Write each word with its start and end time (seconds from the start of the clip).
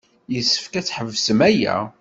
Yessefk 0.33 0.73
ad 0.79 0.87
ḥebsen 0.95 1.39
aya. 1.49 1.75